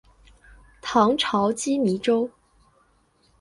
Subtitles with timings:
[0.81, 2.27] 唐朝羁縻州。